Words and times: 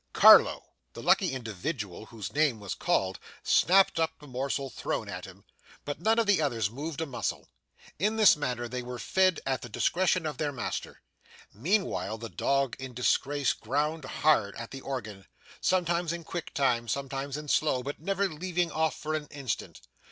Carlo!' 0.13 0.63
The 0.93 1.03
lucky 1.03 1.29
individual 1.31 2.07
whose 2.07 2.33
name 2.33 2.59
was 2.59 2.73
called, 2.73 3.19
snapped 3.43 3.99
up 3.99 4.13
the 4.17 4.25
morsel 4.25 4.67
thrown 4.71 5.05
towards 5.05 5.27
him, 5.27 5.45
but 5.85 6.01
none 6.01 6.17
of 6.17 6.25
the 6.25 6.41
others 6.41 6.71
moved 6.71 7.01
a 7.01 7.05
muscle. 7.05 7.47
In 7.99 8.15
this 8.15 8.35
manner 8.35 8.67
they 8.67 8.81
were 8.81 8.97
fed 8.97 9.41
at 9.45 9.61
the 9.61 9.69
discretion 9.69 10.25
of 10.25 10.39
their 10.39 10.51
master. 10.51 11.03
Meanwhile 11.53 12.17
the 12.17 12.29
dog 12.29 12.75
in 12.79 12.95
disgrace 12.95 13.53
ground 13.53 14.03
hard 14.05 14.55
at 14.55 14.71
the 14.71 14.81
organ, 14.81 15.27
sometimes 15.61 16.11
in 16.11 16.23
quick 16.23 16.51
time, 16.55 16.87
sometimes 16.87 17.37
in 17.37 17.47
slow, 17.47 17.83
but 17.83 17.99
never 17.99 18.27
leaving 18.27 18.71
off 18.71 18.95
for 18.95 19.13
an 19.13 19.27
instant. 19.29 19.81